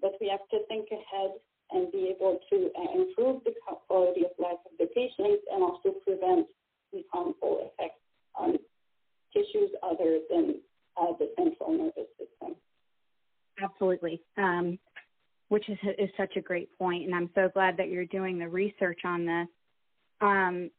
but 0.00 0.12
we 0.20 0.28
have 0.28 0.46
to 0.52 0.64
think 0.68 0.86
ahead 0.92 1.32
and 1.72 1.90
be 1.90 2.14
able 2.14 2.38
to 2.50 2.70
uh, 2.78 3.00
improve 3.00 3.42
the 3.44 3.52
quality 3.88 4.20
of 4.20 4.30
life 4.38 4.62
of 4.64 4.78
the 4.78 4.86
patients 4.94 5.42
and 5.52 5.62
also 5.64 5.90
prevent 6.06 6.46
the 6.92 7.02
harmful 7.12 7.68
effects 7.72 8.00
on 8.36 8.56
tissues 9.32 9.70
other 9.82 10.20
than 10.30 10.60
uh, 10.96 11.12
the 11.18 11.32
central 11.36 11.72
nervous 11.72 12.08
system. 12.18 12.54
Absolutely. 13.60 14.22
Um, 14.38 14.78
which 15.48 15.68
is, 15.68 15.78
is 15.98 16.05
such 16.16 16.36
a 16.36 16.40
great 16.40 16.76
point, 16.78 17.04
and 17.04 17.14
I'm 17.14 17.30
so 17.34 17.48
glad 17.52 17.76
that 17.78 17.88
you're 17.88 18.06
doing 18.06 18.38
the 18.38 18.48
research 18.48 19.00
on 19.04 19.26
this. 19.26 19.48
Um, 20.20 20.70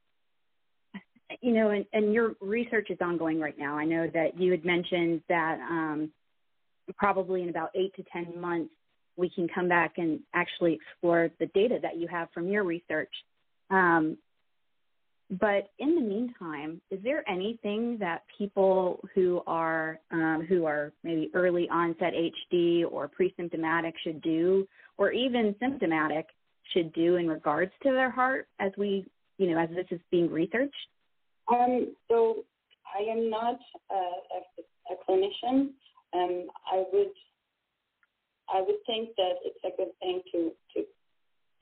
you 1.42 1.54
know, 1.54 1.70
and, 1.70 1.86
and, 1.94 2.14
your 2.14 2.34
research 2.40 2.90
is 2.90 2.98
ongoing 3.02 3.40
right 3.40 3.58
now. 3.58 3.78
I 3.78 3.86
know 3.86 4.10
that 4.14 4.40
you 4.40 4.52
had 4.52 4.64
mentioned 4.64 5.22
that 5.28 5.60
um, 5.60 6.10
probably 6.96 7.44
in 7.44 7.50
about 7.50 7.72
eight 7.76 7.94
to 7.96 8.04
ten 8.12 8.40
months 8.40 8.74
we 9.18 9.30
can 9.30 9.48
come 9.48 9.68
back 9.68 9.94
and 9.98 10.20
actually 10.34 10.74
explore 10.74 11.30
the 11.40 11.48
data 11.48 11.80
that 11.82 11.98
you 11.98 12.08
have 12.08 12.30
from 12.34 12.48
your 12.48 12.64
research. 12.64 13.12
Um, 13.70 14.18
but 15.30 15.72
in 15.80 15.96
the 15.96 16.02
meantime, 16.02 16.80
is 16.90 17.00
there 17.04 17.28
anything 17.30 17.98
that 18.00 18.24
people 18.38 19.04
who 19.14 19.42
are 19.46 20.00
um, 20.12 20.46
who 20.48 20.66
are 20.66 20.94
maybe 21.04 21.30
early 21.34 21.68
onset 21.70 22.14
HD 22.14 22.86
or 22.90 23.10
pre-symptomatic 23.10 23.96
should 24.04 24.22
do, 24.22 24.66
or 24.98 25.12
even 25.12 25.56
symptomatic 25.60 26.28
should 26.74 26.92
do 26.94 27.16
in 27.16 27.28
regards 27.28 27.72
to 27.84 27.92
their 27.92 28.10
heart 28.10 28.48
as 28.60 28.72
we, 28.78 29.06
you 29.38 29.52
know, 29.52 29.60
as 29.60 29.70
this 29.70 29.86
is 29.92 30.00
being 30.12 30.30
researched? 30.30 30.74
Um, 31.48 31.96
so 32.10 32.44
I 32.98 33.04
am 33.04 33.30
not 33.30 33.60
a, 33.92 33.96
a, 33.96 34.94
a 34.94 34.96
clinician. 35.08 35.70
Um, 36.14 36.48
I 36.72 36.84
would 36.92 37.12
I 38.50 38.62
would 38.62 38.78
think 38.86 39.10
that 39.18 39.44
it's 39.44 39.60
a 39.66 39.76
good 39.76 39.92
thing 40.00 40.22
to 40.32 40.52
to 40.76 40.86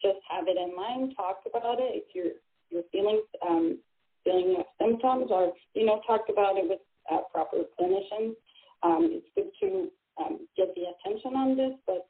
just 0.02 0.20
have 0.30 0.48
it 0.48 0.58
in 0.58 0.76
mind, 0.76 1.14
talk 1.16 1.42
about 1.50 1.80
it. 1.80 2.04
If 2.04 2.04
you're 2.14 2.34
your 2.70 2.84
feelings, 2.92 3.26
um, 3.48 3.80
feeling 4.24 4.64
symptoms, 4.80 5.28
or 5.30 5.54
you 5.74 5.86
know, 5.86 6.02
talk 6.06 6.26
about 6.30 6.58
it 6.58 6.68
with 6.68 6.80
uh, 7.12 7.22
proper 7.32 7.64
clinicians. 7.80 8.36
Um, 8.84 9.10
it's 9.12 9.28
good 9.36 9.50
to 9.62 9.90
um, 10.22 10.48
get 10.56 10.74
the 10.76 10.84
attention 10.94 11.36
on 11.36 11.58
this, 11.58 11.74
but 11.88 12.08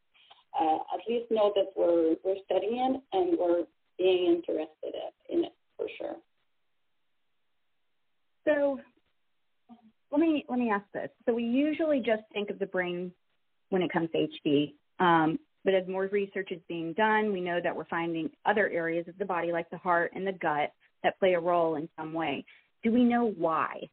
uh, 0.60 0.78
at 0.94 1.02
least 1.08 1.26
know 1.32 1.52
that 1.56 1.72
we're 1.76 2.16
we're 2.24 2.42
studying 2.46 2.96
it 2.96 3.02
and 3.14 3.38
we're 3.38 3.64
being 3.98 4.36
interested 4.36 4.94
in 5.30 5.46
it 5.46 5.54
for 5.78 5.88
sure. 5.98 6.16
So 8.46 8.80
let 10.12 10.20
me 10.20 10.46
let 10.48 10.60
me 10.60 10.72
ask 10.72 10.86
this. 10.94 11.10
So 11.26 11.34
we 11.34 11.44
usually 11.44 12.00
just 12.00 12.24
think 12.34 12.50
of 12.50 12.60
the 12.60 12.66
brain 12.66 13.12
when 13.70 13.82
it 13.82 13.92
comes 13.92 14.10
to 14.12 14.28
HD. 14.48 14.74
Um, 15.00 15.40
but 15.64 15.74
as 15.74 15.88
more 15.88 16.08
research 16.12 16.52
is 16.52 16.62
being 16.68 16.94
done, 16.94 17.34
we 17.34 17.42
know 17.42 17.60
that 17.62 17.76
we're 17.76 17.86
finding 17.86 18.30
other 18.46 18.70
areas 18.70 19.08
of 19.08 19.18
the 19.18 19.26
body, 19.26 19.52
like 19.52 19.70
the 19.72 19.78
heart 19.78 20.12
and 20.16 20.26
the 20.26 20.32
gut, 20.32 20.72
that 21.04 21.20
play 21.20 21.34
a 21.34 21.40
role 21.40 21.76
in 21.76 21.90
some 21.98 22.14
way. 22.14 22.46
Do 22.84 22.92
we 22.92 23.04
know 23.04 23.34
why? 23.36 23.90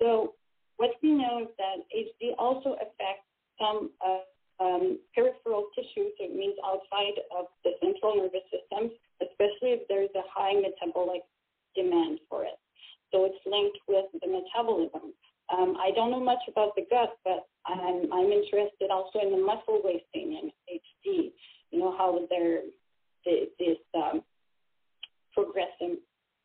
So, 0.00 0.34
what 0.78 0.90
we 1.02 1.12
know 1.12 1.42
is 1.42 1.48
that 1.58 1.84
HD 1.94 2.32
also 2.38 2.74
affects 2.74 3.26
some 3.60 3.90
uh, 4.04 4.18
um, 4.60 4.98
peripheral 5.14 5.68
tissues, 5.74 6.12
it 6.18 6.34
means 6.34 6.54
outside 6.64 7.20
of 7.36 7.46
the 7.64 7.72
central 7.82 8.16
nervous 8.16 8.46
system, 8.48 8.90
especially 9.20 9.76
if 9.76 9.88
there's 9.88 10.12
a 10.16 10.24
high 10.32 10.54
metabolic 10.54 11.22
demand 11.74 12.20
for 12.28 12.44
it. 12.44 12.58
So, 13.12 13.24
it's 13.24 13.42
linked 13.46 13.78
with 13.86 14.06
the 14.20 14.28
metabolism. 14.28 15.12
Um, 15.52 15.76
I 15.78 15.90
don't 15.94 16.10
know 16.10 16.22
much 16.22 16.42
about 16.48 16.74
the 16.74 16.82
gut, 16.90 17.16
but 17.22 17.46
I'm, 17.66 18.12
I'm 18.12 18.32
interested 18.32 18.90
also 18.90 19.20
in 19.22 19.30
the 19.30 19.38
muscle 19.38 19.80
wasting 19.84 20.34
in 20.34 20.50
HD. 20.68 21.32
You 21.70 21.78
know 21.78 21.94
how 21.96 22.18
there 22.30 22.62
this 23.58 23.78
um, 23.94 24.22
progressive 25.34 25.98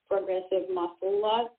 progressive 0.10 0.68
muscle 0.74 1.22
loss, 1.22 1.50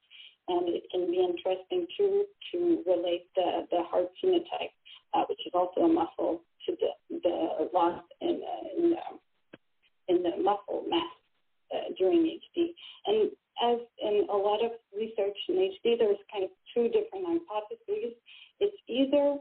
and 0.48 0.68
it 0.68 0.82
can 0.90 1.10
be 1.10 1.18
interesting 1.18 1.86
too 1.96 2.24
to 2.52 2.82
relate 2.86 3.26
the 3.36 3.66
the 3.70 3.82
heart 3.84 4.08
phenotype, 4.22 4.74
uh, 5.14 5.24
which 5.28 5.40
is 5.46 5.52
also 5.54 5.82
a 5.82 5.88
muscle, 5.88 6.42
to 6.66 6.76
the 6.80 7.18
the 7.22 7.68
loss 7.72 8.02
in 8.20 8.40
uh, 8.42 8.68
in, 8.78 8.90
the, 8.90 10.14
in 10.14 10.22
the 10.22 10.42
muscle 10.42 10.84
mass 10.88 11.12
uh, 11.74 11.92
during 11.98 12.22
HD. 12.22 12.74
And 13.06 13.30
as 13.62 13.78
in 14.02 14.26
a 14.30 14.36
lot 14.36 14.64
of 14.64 14.72
research 14.96 15.36
in 15.48 15.56
HD, 15.56 15.98
there's 15.98 16.18
kind 16.32 16.44
of 16.44 16.50
two 16.74 16.88
different 16.88 17.26
hypotheses. 17.26 18.14
It's 18.60 18.76
either, 18.88 19.36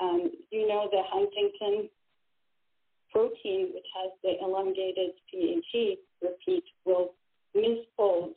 um, 0.00 0.30
you 0.50 0.68
know, 0.68 0.88
the 0.90 1.02
huntingtin 1.12 1.88
protein, 3.12 3.70
which 3.74 3.86
has 3.96 4.12
the 4.22 4.34
elongated 4.42 5.12
CAG 5.30 5.98
repeat, 6.22 6.64
will 6.84 7.14
misfold 7.56 8.34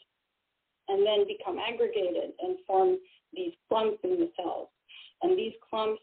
and 0.88 1.05
then 1.05 1.27
become 1.27 1.60
aggregated 1.60 2.31
and 2.41 2.58
form 2.65 2.98
these 3.34 3.53
clumps 3.67 4.00
in 4.03 4.12
the 4.12 4.31
cells. 4.36 4.69
And 5.22 5.38
these 5.38 5.53
clumps 5.69 6.01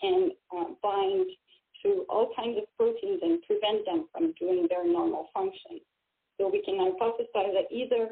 can 0.00 0.30
uh, 0.56 0.64
bind 0.82 1.26
to 1.82 2.04
all 2.08 2.32
kinds 2.34 2.58
of 2.58 2.64
proteins 2.76 3.20
and 3.22 3.42
prevent 3.42 3.84
them 3.86 4.08
from 4.12 4.34
doing 4.38 4.66
their 4.68 4.86
normal 4.86 5.28
function. 5.32 5.80
So 6.38 6.48
we 6.48 6.62
can 6.62 6.74
hypothesize 6.74 7.52
that 7.54 7.70
either 7.70 8.10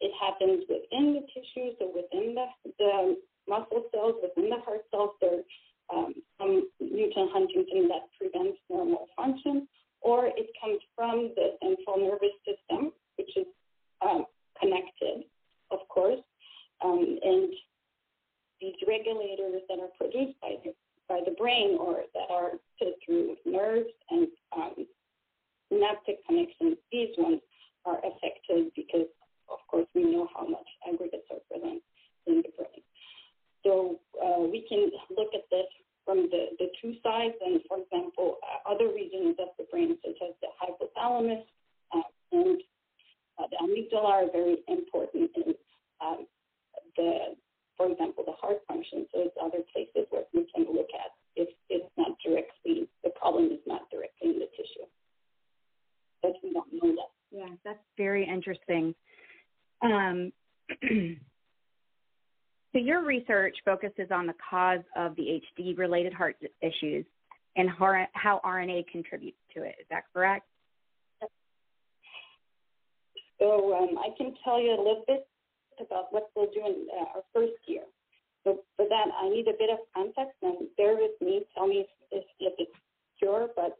it 0.00 0.12
happens 0.20 0.64
within 0.68 1.14
the 1.14 1.24
tissues 1.32 1.74
or 1.80 1.88
within 1.88 2.34
the, 2.34 2.46
the 2.78 3.16
muscle 3.48 3.84
cells, 3.92 4.14
within 4.22 4.50
the 4.50 4.60
heart 4.64 4.84
cells. 4.90 5.10
There's 5.20 5.44
um, 5.92 6.14
some 6.38 6.68
mutant 6.80 7.32
huntingtin 7.32 7.88
that 7.88 8.08
prevents 8.18 8.58
normal 8.70 9.06
function, 9.16 9.66
or 10.00 10.26
it 10.26 10.48
comes 10.60 10.78
from 10.94 11.32
the 11.34 11.56
central 11.62 11.98
nervous 11.98 12.36
system, 12.46 12.92
which 13.16 13.36
is 13.36 13.46
um, 14.00 14.24
connected, 14.60 15.24
of 15.70 15.80
course, 15.88 16.20
um, 16.84 17.18
and 17.22 17.52
these 18.60 18.74
regulators 18.86 19.62
that 19.68 19.78
are 19.78 19.92
produced 19.98 20.38
by 20.40 20.54
the, 20.64 20.72
by 21.08 21.20
the 21.24 21.32
brain 21.32 21.76
or 21.80 22.02
that 22.14 22.30
are 22.30 22.52
through 23.04 23.36
nerves 23.44 23.88
and 24.10 24.28
um, 24.56 24.86
synaptic 25.72 26.24
connections, 26.26 26.76
these 26.92 27.10
ones 27.16 27.40
are 27.84 27.98
affected 27.98 28.70
because 28.76 29.06
of 29.50 29.58
course, 29.68 29.86
we 29.94 30.04
know 30.04 30.28
how 30.34 30.46
much 30.46 30.66
aggregates 30.86 31.26
are 31.30 31.40
present 31.50 31.82
in 32.26 32.42
the 32.44 32.52
brain. 32.56 32.82
So 33.64 34.00
uh, 34.20 34.40
we 34.40 34.64
can 34.68 34.90
look 35.16 35.32
at 35.34 35.48
this 35.50 35.66
from 36.04 36.28
the, 36.30 36.56
the 36.58 36.68
two 36.80 36.94
sides, 37.02 37.34
and 37.44 37.60
for 37.68 37.78
example, 37.78 38.38
uh, 38.42 38.72
other 38.72 38.88
regions 38.88 39.36
of 39.38 39.48
the 39.58 39.64
brain, 39.70 39.96
such 40.04 40.16
as 40.22 40.34
the 40.40 40.48
hypothalamus 40.56 41.44
uh, 41.94 42.08
and 42.32 42.60
uh, 43.38 43.46
the 43.50 43.56
amygdala, 43.60 44.04
are 44.04 44.32
very 44.32 44.58
important 44.68 45.30
in 45.36 45.54
um, 46.00 46.26
the, 46.96 47.36
for 47.78 47.90
example, 47.90 48.24
the 48.26 48.32
heart 48.32 48.58
function. 48.66 49.06
So 49.14 49.22
it's 49.22 49.36
other 49.40 49.62
places 49.72 50.06
where 50.10 50.24
we 50.34 50.46
can 50.54 50.66
look 50.66 50.90
at 50.92 51.12
if 51.36 51.48
it's 51.70 51.88
not 51.96 52.18
directly, 52.24 52.88
the 53.04 53.10
problem 53.10 53.46
is 53.46 53.60
not 53.66 53.88
directly 53.90 54.30
in 54.30 54.38
the 54.40 54.48
tissue. 54.56 54.86
But 56.20 56.32
we 56.42 56.52
don't 56.52 56.72
know 56.72 56.96
that. 56.96 57.10
Yeah, 57.30 57.54
that's 57.64 57.78
very 57.96 58.28
interesting. 58.28 58.94
Um, 59.80 60.32
so 60.82 62.78
your 62.78 63.04
research 63.04 63.56
focuses 63.64 64.08
on 64.10 64.26
the 64.26 64.34
cause 64.50 64.82
of 64.96 65.14
the 65.14 65.40
HD-related 65.58 66.12
heart 66.12 66.36
issues 66.60 67.06
and 67.54 67.70
how 67.70 68.40
RNA 68.44 68.88
contributes 68.88 69.38
to 69.54 69.62
it. 69.62 69.76
Is 69.80 69.86
that 69.90 70.04
correct? 70.12 70.46
So 73.38 73.74
um, 73.74 73.96
I 73.98 74.08
can 74.16 74.34
tell 74.42 74.60
you 74.60 74.70
a 74.70 74.78
little 74.78 75.04
bit 75.06 75.28
about 75.80 76.12
what 76.12 76.30
we'll 76.34 76.50
do 76.50 76.60
in 76.64 76.86
uh, 76.92 77.16
our 77.16 77.22
first 77.34 77.58
year. 77.66 77.82
So 78.44 78.60
for 78.76 78.86
that, 78.88 79.06
I 79.20 79.28
need 79.28 79.48
a 79.48 79.58
bit 79.58 79.70
of 79.70 79.78
context, 79.94 80.36
and 80.42 80.68
bear 80.76 80.94
with 80.94 81.12
me. 81.20 81.42
Tell 81.54 81.66
me 81.66 81.86
if, 82.10 82.24
if 82.40 82.54
it's 82.58 82.70
pure, 83.18 83.48
but 83.56 83.76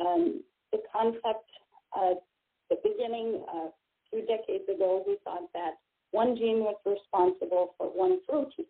um, 0.00 0.42
the 0.72 0.78
concept 0.92 1.50
at 1.96 2.22
the 2.70 2.76
beginning 2.82 3.44
uh, 3.52 3.68
two 4.10 4.22
decades 4.26 4.68
ago, 4.68 5.04
we 5.06 5.16
thought 5.24 5.52
that 5.54 5.74
one 6.12 6.36
gene 6.36 6.60
was 6.60 6.76
responsible 6.86 7.74
for 7.76 7.86
one 7.86 8.20
protein. 8.28 8.66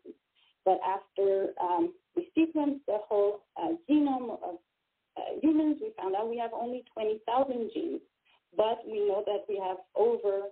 But 0.64 0.80
after 0.86 1.48
um, 1.60 1.94
we 2.16 2.30
sequenced 2.36 2.80
the 2.86 2.98
whole 3.08 3.42
uh, 3.56 3.72
genome 3.88 4.32
of 4.42 4.56
uh, 5.16 5.40
humans, 5.42 5.78
we 5.80 5.92
found 5.98 6.14
out 6.14 6.28
we 6.28 6.38
have 6.38 6.52
only 6.54 6.84
20,000 6.94 7.70
genes. 7.74 8.00
but 8.56 8.80
we 8.86 9.06
know 9.06 9.22
that 9.26 9.44
we 9.48 9.56
have 9.58 9.78
over 9.94 10.48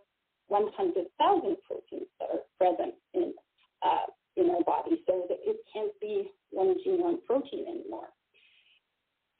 100,000 0.48 1.56
proteins 1.66 2.08
that 2.20 2.28
are 2.32 2.44
present 2.58 2.94
in 3.14 3.34
uh, 3.84 4.10
in 4.36 4.50
our 4.50 4.62
body, 4.62 5.02
so 5.06 5.26
that 5.28 5.38
it 5.42 5.58
can't 5.72 5.92
be 6.00 6.30
one 6.50 6.74
gene, 6.84 7.02
one 7.02 7.18
protein 7.26 7.66
anymore. 7.68 8.08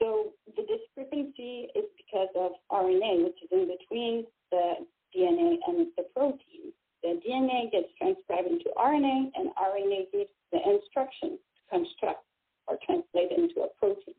So 0.01 0.33
the 0.57 0.63
discrepancy 0.63 1.69
is 1.75 1.85
because 1.97 2.29
of 2.37 2.53
RNA, 2.71 3.25
which 3.25 3.39
is 3.43 3.49
in 3.51 3.67
between 3.67 4.27
the 4.51 4.87
DNA 5.15 5.59
and 5.67 5.87
the 5.97 6.05
protein. 6.15 6.73
The 7.03 7.21
DNA 7.27 7.71
gets 7.71 7.89
transcribed 7.99 8.49
into 8.49 8.71
RNA, 8.77 9.31
and 9.35 9.51
RNA 9.55 10.13
gives 10.13 10.31
the 10.53 10.59
instruction 10.59 11.39
to 11.39 11.61
construct 11.71 12.25
or 12.67 12.79
translate 12.85 13.33
into 13.37 13.63
a 13.63 13.69
protein. 13.79 14.15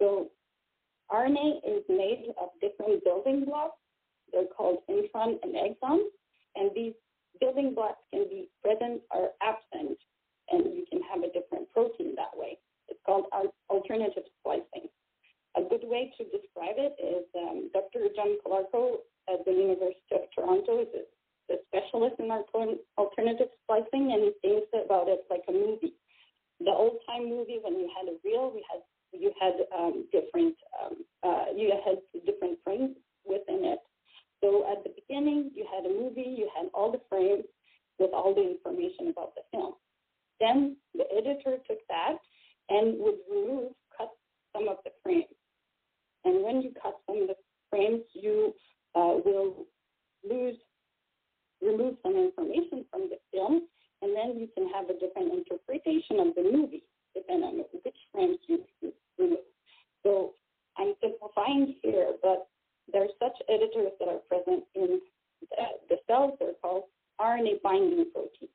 So 0.00 0.30
RNA 1.10 1.58
is 1.66 1.82
made 1.88 2.32
of 2.40 2.50
different 2.60 3.04
building 3.04 3.44
blocks. 3.44 3.78
They're 4.32 4.46
called 4.46 4.78
intron 4.90 5.38
and 5.42 5.54
exon, 5.54 6.00
and 6.56 6.70
these 6.74 6.94
building 7.40 7.74
blocks 7.74 8.00
can 8.12 8.24
be 8.28 8.48
present 8.62 9.02
or 9.10 9.30
absent, 9.42 9.98
and 10.50 10.74
you 10.74 10.84
can 10.90 11.00
have 11.02 11.22
a 11.22 11.32
different 11.32 11.70
protein 11.72 12.14
that 12.16 12.34
way. 12.34 12.58
It's 12.88 13.00
called 13.06 13.26
alternative 13.70 14.24
splicing. 14.40 14.88
A 15.56 15.62
good 15.62 15.84
way 15.84 16.12
to 16.18 16.24
describe 16.24 16.76
it 16.76 16.96
is 16.98 17.24
um, 17.38 17.70
Dr. 17.72 18.08
John 18.16 18.36
Calarco 18.44 18.98
at 19.32 19.44
the 19.44 19.52
University 19.52 20.12
of 20.12 20.22
Toronto 20.34 20.82
is 20.82 20.88
a 21.50 21.54
specialist 21.68 22.16
in 22.18 22.28
alternative 23.24 23.52
splicing, 23.64 24.12
and 24.12 24.22
he 24.22 24.32
thinks 24.42 24.68
about 24.84 25.08
it 25.08 25.24
like 25.30 25.42
a 25.48 25.52
movie. 25.52 25.94
The 26.60 26.70
old 26.70 26.98
time 27.08 27.28
movie, 27.28 27.58
when 27.62 27.74
you 27.74 27.90
had 27.96 28.08
a 28.08 28.16
reel, 28.24 28.52
we 28.54 28.64
had 28.70 28.80
you 29.12 29.32
had 29.40 29.54
um, 29.76 30.06
different 30.12 30.54
um, 30.82 31.04
uh, 31.22 31.44
you 31.56 31.72
had 31.84 31.98
different 32.26 32.58
frames 32.64 32.96
within 33.24 33.64
it. 33.64 33.78
So 34.42 34.64
at 34.70 34.84
the 34.84 34.90
beginning, 34.90 35.50
you 35.54 35.66
had 35.72 35.86
a 35.86 35.88
movie, 35.88 36.34
you 36.36 36.50
had 36.54 36.66
all 36.74 36.92
the 36.92 37.00
frames 37.08 37.44
with 37.98 38.10
all 38.12 38.34
the 38.34 38.42
information 38.42 39.08
about 39.08 39.34
the 39.34 39.42
film. 39.50 39.74
Then 40.40 40.76
the 40.94 41.04
editor 41.16 41.56
took 41.68 41.78
that 41.88 42.18
and 42.68 42.98
would 42.98 43.18
remove, 43.30 43.72
cut 43.96 44.10
some 44.52 44.68
of 44.68 44.78
the 44.84 44.90
frames. 45.02 45.32
And 46.24 46.42
when 46.42 46.60
you 46.62 46.72
cut 46.82 46.98
some 47.06 47.22
of 47.22 47.28
the 47.28 47.36
frames, 47.70 48.02
you 48.12 48.54
uh, 48.94 49.16
will 49.24 49.66
lose, 50.28 50.56
remove 51.62 51.94
some 52.02 52.16
information 52.16 52.84
from 52.90 53.08
the 53.08 53.18
film, 53.32 53.62
and 54.02 54.14
then 54.14 54.38
you 54.38 54.48
can 54.54 54.68
have 54.68 54.90
a 54.90 54.98
different 54.98 55.32
interpretation 55.32 56.20
of 56.20 56.34
the 56.34 56.42
movie 56.42 56.84
depending 57.14 57.48
on 57.48 57.64
which 57.84 57.96
frames 58.12 58.38
you 58.48 58.58
remove. 59.18 59.38
So 60.02 60.32
I'm 60.76 60.94
simplifying 61.00 61.76
here, 61.82 62.12
but 62.22 62.48
there 62.92 63.02
are 63.02 63.14
such 63.18 63.38
editors 63.48 63.92
that 64.00 64.08
are 64.08 64.20
present 64.28 64.64
in 64.74 65.00
the, 66.14 66.26
the. 66.26 66.36
They're 66.40 66.54
called 66.62 66.84
RNA 67.20 67.62
binding 67.62 68.06
proteins. 68.12 68.50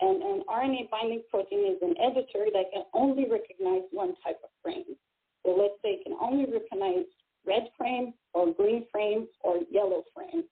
And 0.00 0.22
an 0.22 0.42
RNA 0.48 0.90
binding 0.90 1.22
protein 1.30 1.66
is 1.66 1.78
an 1.82 1.94
editor 1.98 2.46
that 2.52 2.70
can 2.72 2.84
only 2.94 3.24
recognize 3.28 3.82
one 3.90 4.14
type 4.24 4.38
of 4.44 4.50
frame. 4.62 4.96
So 5.44 5.56
let's 5.56 5.74
say 5.82 6.00
it 6.00 6.04
can 6.04 6.16
only 6.20 6.44
recognize 6.44 7.04
red 7.46 7.68
frame 7.76 8.14
or 8.34 8.52
green 8.52 8.84
frame 8.92 9.26
or 9.40 9.56
yellow 9.70 10.04
frame. 10.14 10.44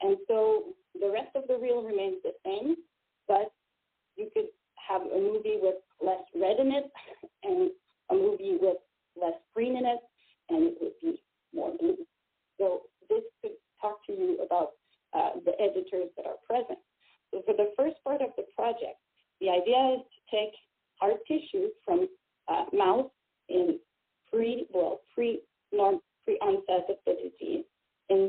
And 0.00 0.16
so 0.28 0.74
the 1.00 1.10
rest 1.10 1.36
of 1.36 1.44
the 1.48 1.56
reel 1.56 1.82
remains 1.82 2.16
the 2.24 2.32
same, 2.44 2.76
but 3.28 3.52
you 4.16 4.28
could 4.34 4.48
have 4.88 5.02
a 5.02 5.18
movie 5.18 5.58
with 5.62 5.76
less 6.04 6.22
red 6.34 6.58
in 6.58 6.72
it 6.72 6.90
and 7.42 7.70
a 8.10 8.14
movie 8.14 8.58
with 8.60 8.76
less 9.20 9.34
green 9.54 9.76
in 9.76 9.86
it, 9.86 10.00
and 10.50 10.68
it 10.68 10.74
would 10.80 10.92
be 11.00 11.22
more 11.54 11.72
blue. 11.78 11.96
So 12.58 12.82
this 13.08 13.22
could 13.40 13.52
talk 13.80 14.04
to 14.06 14.12
you 14.12 14.38
about 14.44 14.70
uh, 15.14 15.30
the 15.44 15.52
editors 15.60 16.10
that 16.16 16.26
are 16.26 16.38
present. 16.46 16.78
So 17.30 17.42
for 17.46 17.54
the 17.54 17.72
first 17.76 17.96
part 18.04 18.20
of 18.20 18.30
the 18.36 18.44
project, 18.56 18.98
the 19.40 19.50
idea 19.50 19.98
is 19.98 20.00
to 20.02 20.36
take 20.36 20.54
hard 21.00 21.16
tissue 21.26 21.68
from 21.84 22.08
uh, 22.48 22.64
mouse 22.72 23.10
in 23.48 23.78
pre 24.30 24.66
well 24.72 25.00
pre 25.14 25.40
norm 25.72 26.00
pre 26.24 26.36
onset 26.38 26.90
of 26.90 26.96
the 27.06 27.14
disease, 27.14 27.64
in 28.10 28.28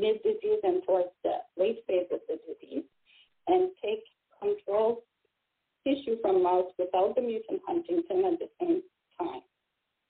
and 0.66 0.82
towards 0.84 1.08
the 1.22 1.38
late 1.56 1.78
phase 1.86 2.06
of 2.12 2.20
the 2.28 2.38
disease, 2.46 2.84
and 3.46 3.70
take 3.82 4.02
control 4.42 5.04
tissue 5.86 6.16
from 6.20 6.42
mouse 6.42 6.70
without 6.78 7.14
the 7.14 7.22
mutant 7.22 7.60
huntingtin 7.68 8.32
at 8.32 8.38
the 8.38 8.48
same 8.60 8.82
time. 9.18 9.42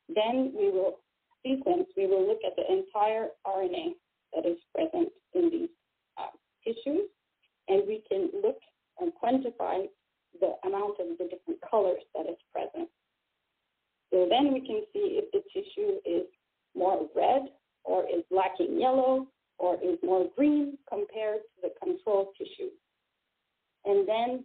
Then 0.08 0.52
we 0.56 0.70
will 0.70 0.98
sequence, 1.44 1.86
we 1.96 2.06
will 2.06 2.26
look 2.26 2.40
at 2.46 2.56
the 2.56 2.64
entire 2.72 3.28
RNA 3.46 3.94
that 4.34 4.46
is 4.46 4.56
present 4.74 5.10
in 5.34 5.50
these 5.50 5.68
uh, 6.18 6.32
tissues, 6.64 7.08
and 7.68 7.82
we 7.86 8.02
can 8.08 8.30
look 8.42 8.58
and 9.00 9.12
quantify 9.22 9.86
the 10.40 10.54
amount 10.64 10.96
of 11.00 11.18
the 11.18 11.24
different 11.24 11.60
colors 11.68 12.02
that 12.14 12.26
is 12.28 12.36
present. 12.52 12.88
So 14.12 14.26
then 14.30 14.52
we 14.52 14.60
can 14.60 14.82
see 14.92 15.20
if 15.20 15.30
the 15.32 15.42
tissue 15.52 15.98
is 16.04 16.26
more 16.74 17.08
red 17.14 17.48
or 17.84 18.04
is 18.04 18.24
lacking 18.30 18.80
yellow 18.80 19.26
or 19.58 19.74
is 19.82 19.98
more 20.02 20.26
green 20.36 20.78
compared 20.88 21.40
to 21.40 21.68
the 21.68 21.70
control 21.82 22.32
tissue. 22.38 22.70
And 23.84 24.06
then 24.06 24.44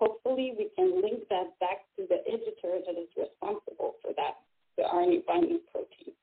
hopefully 0.00 0.52
we 0.58 0.68
can 0.76 1.00
link 1.00 1.20
that 1.30 1.58
back 1.60 1.86
to 1.96 2.06
the 2.08 2.20
editor 2.28 2.78
that 2.84 3.00
is 3.00 3.08
responsible 3.16 3.94
for 4.02 4.12
that, 4.16 4.36
the 4.76 4.84
RNA 4.84 5.15
binding 5.26 5.60
protein. 5.70 6.14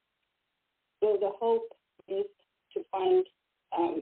So 1.01 1.17
the 1.19 1.31
hope 1.39 1.69
is 2.07 2.25
to 2.73 2.81
find 2.91 3.25
um, 3.77 4.01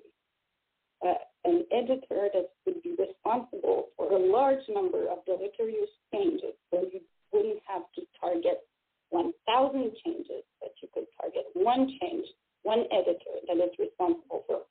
an 1.43 1.65
editor 1.73 2.29
that 2.33 2.49
would 2.65 2.81
be 2.83 2.95
responsible 2.97 3.87
for 3.97 4.11
a 4.13 4.19
large 4.19 4.61
number 4.69 5.09
of 5.09 5.25
deleterious 5.25 5.89
changes. 6.13 6.53
So 6.69 6.85
you 6.93 7.01
wouldn't 7.33 7.59
have 7.67 7.83
to 7.95 8.01
target 8.19 8.61
1,000 9.09 9.91
changes, 10.05 10.43
but 10.59 10.71
you 10.81 10.87
could 10.93 11.05
target 11.19 11.45
one 11.53 11.89
change, 11.99 12.25
one 12.63 12.85
editor 12.91 13.41
that 13.47 13.57
is 13.57 13.71
responsible 13.79 14.43
for 14.47 14.61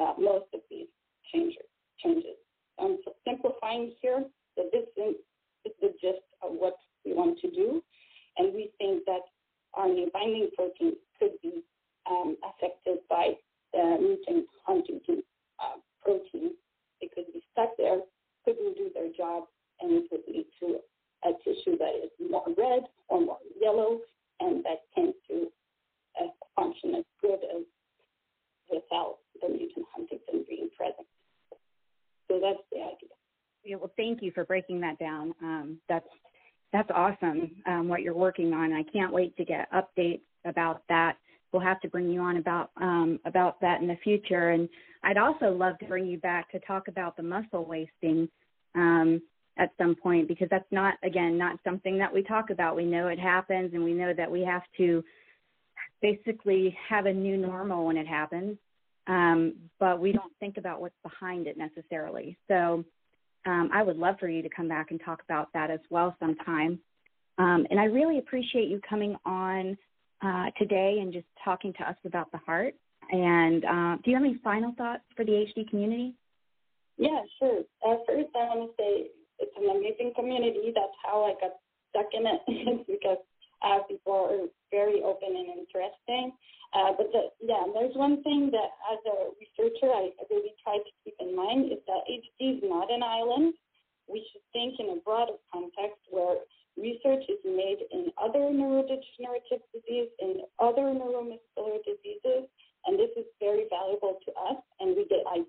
uh, 0.00 0.14
most 0.18 0.46
of 0.54 0.60
these 0.70 0.88
changes. 1.32 1.68
changes. 2.02 2.36
I'm 2.78 2.98
simplifying 3.26 3.92
here, 4.00 4.24
that 4.56 4.72
this 4.72 4.88
is 4.96 5.16
the 5.80 5.88
gist 6.00 6.24
of 6.42 6.52
what 6.52 6.76
we 7.04 7.12
want 7.12 7.38
to 7.40 7.50
do. 7.50 7.82
And 8.38 8.54
we 8.54 8.70
think 8.78 9.04
that 9.06 9.24
RNA 9.76 10.12
binding 10.12 10.50
protein 10.56 10.94
could 11.18 11.32
be 11.42 11.62
um, 12.10 12.36
affected 12.44 12.98
by 13.08 13.32
the 13.72 13.98
mutant 14.00 14.46
huntingtin 14.68 15.22
uh, 15.60 15.78
protein. 16.02 16.52
It 17.00 17.10
could 17.14 17.26
be 17.32 17.42
stuck 17.52 17.70
there, 17.76 18.00
couldn't 18.44 18.76
do 18.76 18.90
their 18.94 19.12
job, 19.16 19.44
and 19.80 19.92
it 19.92 20.04
would 20.10 20.22
lead 20.28 20.46
to 20.60 20.78
a 21.24 21.32
tissue 21.44 21.76
that 21.78 21.92
is 22.02 22.10
more 22.30 22.46
red 22.56 22.84
or 23.08 23.20
more 23.20 23.38
yellow, 23.60 24.00
and 24.40 24.64
that 24.64 24.82
tends 24.94 25.16
to 25.28 25.48
uh, 26.20 26.28
function 26.54 26.94
as 26.94 27.04
good 27.20 27.40
as 27.56 27.64
without 28.70 29.18
the 29.42 29.48
mutant 29.48 29.86
huntingtin 29.96 30.46
being 30.48 30.68
present. 30.76 31.06
So 32.28 32.40
that's 32.42 32.62
the 32.72 32.78
idea. 32.78 33.14
Yeah, 33.64 33.76
well, 33.76 33.92
thank 33.96 34.22
you 34.22 34.30
for 34.32 34.44
breaking 34.44 34.80
that 34.80 34.98
down. 34.98 35.34
Um, 35.42 35.78
that's 35.88 36.06
that's 36.72 36.90
awesome 36.94 37.50
um, 37.66 37.88
what 37.88 38.02
you're 38.02 38.14
working 38.14 38.52
on. 38.52 38.72
I 38.72 38.82
can't 38.84 39.12
wait 39.12 39.36
to 39.36 39.44
get 39.44 39.68
updates 39.72 40.22
about 40.44 40.82
that. 40.88 41.16
We'll 41.52 41.62
have 41.62 41.80
to 41.80 41.88
bring 41.88 42.10
you 42.10 42.20
on 42.20 42.36
about 42.36 42.70
um, 42.80 43.20
about 43.24 43.60
that 43.60 43.80
in 43.80 43.86
the 43.86 43.96
future. 44.02 44.50
And 44.50 44.68
I'd 45.02 45.16
also 45.16 45.50
love 45.50 45.78
to 45.78 45.86
bring 45.86 46.06
you 46.06 46.18
back 46.18 46.50
to 46.50 46.58
talk 46.60 46.88
about 46.88 47.16
the 47.16 47.22
muscle 47.22 47.64
wasting 47.64 48.28
um, 48.74 49.22
at 49.58 49.70
some 49.78 49.94
point 49.94 50.28
because 50.28 50.48
that's 50.50 50.70
not 50.70 50.94
again 51.02 51.38
not 51.38 51.58
something 51.64 51.98
that 51.98 52.12
we 52.12 52.22
talk 52.22 52.50
about. 52.50 52.76
We 52.76 52.84
know 52.84 53.08
it 53.08 53.18
happens, 53.18 53.72
and 53.72 53.82
we 53.82 53.94
know 53.94 54.12
that 54.12 54.30
we 54.30 54.42
have 54.42 54.62
to 54.76 55.02
basically 56.02 56.76
have 56.88 57.06
a 57.06 57.12
new 57.12 57.36
normal 57.36 57.86
when 57.86 57.96
it 57.96 58.06
happens. 58.06 58.58
Um, 59.06 59.54
but 59.78 60.00
we 60.00 60.12
don't 60.12 60.32
think 60.40 60.56
about 60.56 60.80
what's 60.80 60.96
behind 61.02 61.46
it 61.46 61.56
necessarily. 61.56 62.36
So 62.48 62.84
um, 63.46 63.70
I 63.72 63.82
would 63.82 63.96
love 63.96 64.16
for 64.18 64.28
you 64.28 64.42
to 64.42 64.48
come 64.48 64.68
back 64.68 64.90
and 64.90 65.00
talk 65.04 65.22
about 65.22 65.52
that 65.54 65.70
as 65.70 65.80
well 65.90 66.16
sometime. 66.20 66.78
Um, 67.38 67.66
and 67.70 67.78
I 67.78 67.84
really 67.84 68.18
appreciate 68.18 68.68
you 68.68 68.80
coming 68.88 69.16
on 69.24 69.76
uh, 70.22 70.46
today 70.58 70.98
and 71.00 71.12
just 71.12 71.26
talking 71.44 71.72
to 71.74 71.88
us 71.88 71.96
about 72.04 72.32
the 72.32 72.38
heart. 72.38 72.74
And 73.10 73.64
uh, 73.64 73.96
do 74.02 74.10
you 74.10 74.16
have 74.16 74.24
any 74.24 74.40
final 74.42 74.74
thoughts 74.76 75.02
for 75.16 75.24
the 75.24 75.32
HD 75.32 75.68
community? 75.68 76.14
Yeah, 76.98 77.20
sure. 77.38 77.60
Uh, 77.86 77.96
first, 78.06 78.30
I 78.34 78.56
want 78.56 78.70
to 78.70 78.82
say 78.82 79.10
it's 79.38 79.52
an 79.56 79.70
amazing 79.70 80.12
community. 80.16 80.72
That's 80.74 80.96
how 81.04 81.24
I 81.24 81.34
got 81.40 81.56
stuck 81.90 82.06
in 82.12 82.26
it 82.26 82.86
because 82.86 83.18
uh, 83.62 83.80
people 83.88 84.28
are 84.28 84.46
very 84.70 85.02
open 85.02 85.36
and 85.36 85.48
interesting. 85.58 86.32
Uh, 86.74 86.92
but 86.96 87.08
the, 87.12 87.30
yeah, 87.40 87.62
there's 87.72 87.94
one 87.94 88.22
thing 88.22 88.50
that 88.52 88.70
as 88.92 89.00
a 89.06 89.32
researcher 89.38 89.88
I 89.92 90.10
really 90.30 90.52
try 90.62 90.76
to 90.76 90.90
keep 91.04 91.14
in 91.20 91.34
mind 91.34 91.72
is 91.72 91.78
that 91.86 92.04
HD 92.10 92.58
is 92.58 92.62
not 92.64 92.90
an 92.90 93.02
island. 93.02 93.54
We 94.08 94.26
should 94.32 94.42
think 94.52 94.78
in 94.78 94.98
a 94.98 95.00
broader 95.02 95.38
context 95.52 96.02
where 96.10 96.36
research 96.76 97.24
is 97.28 97.40
made 97.44 97.80
in 97.90 98.12
other 98.20 98.52
neurodegenerative 98.52 99.64
disease, 99.72 100.10
in 100.20 100.44
other 100.60 100.92
neuromuscular 100.92 101.80
diseases, 101.82 102.44
and 102.86 102.98
this 102.98 103.10
is 103.16 103.24
very 103.40 103.66
valuable 103.70 104.20
to 104.24 104.30
us, 104.46 104.60
and 104.78 104.94
we 104.94 105.08
get 105.08 105.26
I 105.26 105.42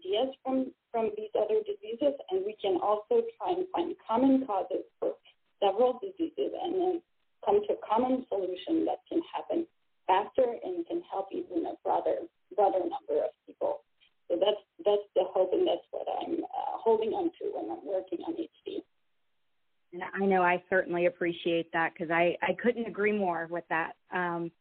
certainly 20.88 21.08
appreciate 21.08 21.72
that 21.74 21.94
because 21.94 22.12
I 22.12 22.38
I 22.42 22.54
couldn't 22.62 22.86
agree 22.86 23.12
more 23.12 23.48
with 23.50 23.66
that. 23.70 23.94
Um, 24.14 24.52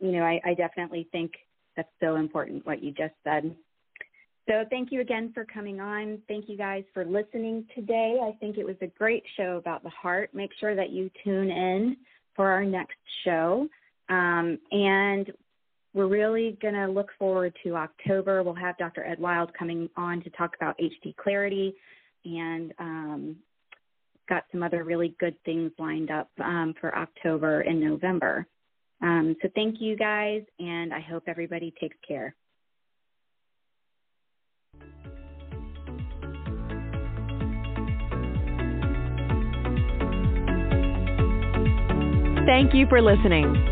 you 0.00 0.12
know, 0.12 0.22
I, 0.22 0.40
I 0.44 0.54
definitely 0.54 1.08
think 1.12 1.32
that's 1.76 1.88
so 2.00 2.16
important 2.16 2.66
what 2.66 2.82
you 2.82 2.90
just 2.90 3.14
said. 3.22 3.54
So 4.48 4.64
thank 4.70 4.90
you 4.90 5.00
again 5.00 5.30
for 5.32 5.44
coming 5.44 5.80
on. 5.80 6.20
Thank 6.26 6.48
you 6.48 6.56
guys 6.56 6.82
for 6.92 7.04
listening 7.04 7.64
today. 7.76 8.18
I 8.20 8.36
think 8.40 8.58
it 8.58 8.66
was 8.66 8.74
a 8.80 8.88
great 8.88 9.22
show 9.36 9.56
about 9.56 9.84
the 9.84 9.90
heart. 9.90 10.30
Make 10.34 10.50
sure 10.58 10.74
that 10.74 10.90
you 10.90 11.10
tune 11.22 11.50
in 11.50 11.96
for 12.34 12.48
our 12.48 12.64
next 12.64 12.96
show. 13.24 13.68
Um, 14.08 14.58
and 14.72 15.30
we're 15.94 16.08
really 16.08 16.58
going 16.60 16.74
to 16.74 16.88
look 16.88 17.10
forward 17.20 17.54
to 17.62 17.76
October. 17.76 18.42
We'll 18.42 18.54
have 18.54 18.76
Dr. 18.78 19.04
Ed 19.04 19.20
Wild 19.20 19.52
coming 19.56 19.88
on 19.96 20.20
to 20.22 20.30
talk 20.30 20.56
about 20.56 20.76
HD 20.78 21.14
clarity 21.16 21.74
and 22.24 22.74
um, 22.80 23.36
got 24.32 24.44
some 24.50 24.62
other 24.62 24.82
really 24.82 25.14
good 25.20 25.36
things 25.44 25.70
lined 25.78 26.10
up 26.10 26.30
um, 26.42 26.72
for 26.80 26.96
October 26.96 27.60
and 27.60 27.78
November. 27.78 28.46
Um, 29.02 29.36
so 29.42 29.48
thank 29.54 29.76
you 29.78 29.94
guys, 29.94 30.40
and 30.58 30.94
I 30.94 31.00
hope 31.00 31.24
everybody 31.26 31.74
takes 31.78 31.96
care. 32.06 32.34
Thank 42.46 42.74
you 42.74 42.86
for 42.88 43.02
listening. 43.02 43.71